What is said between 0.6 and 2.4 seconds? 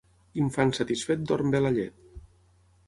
satisfet dorm bé la llet.